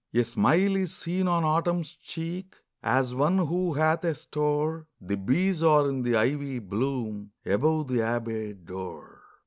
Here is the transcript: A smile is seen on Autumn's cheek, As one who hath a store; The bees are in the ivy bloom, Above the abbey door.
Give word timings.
A 0.15 0.23
smile 0.23 0.77
is 0.77 0.95
seen 0.95 1.27
on 1.27 1.43
Autumn's 1.43 1.93
cheek, 2.01 2.55
As 2.81 3.13
one 3.13 3.37
who 3.37 3.73
hath 3.73 4.03
a 4.03 4.15
store; 4.15 4.87
The 4.99 5.15
bees 5.15 5.61
are 5.61 5.87
in 5.89 6.01
the 6.01 6.15
ivy 6.15 6.57
bloom, 6.57 7.33
Above 7.45 7.87
the 7.89 8.01
abbey 8.01 8.53
door. 8.55 9.21